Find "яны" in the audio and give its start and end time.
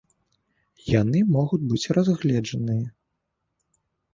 1.01-1.19